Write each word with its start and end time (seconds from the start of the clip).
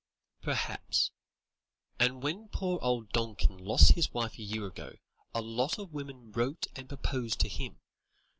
"Perhaps, 0.41 1.11
and 1.99 2.23
when 2.23 2.47
poor 2.47 2.79
old 2.81 3.11
Donkin 3.11 3.59
lost 3.59 3.91
his 3.91 4.11
wife 4.11 4.33
a 4.39 4.41
year 4.41 4.65
ago, 4.65 4.95
a 5.31 5.41
lot 5.43 5.77
of 5.77 5.93
women 5.93 6.31
wrote 6.31 6.65
and 6.75 6.89
proposed 6.89 7.39
to 7.41 7.47
him. 7.47 7.77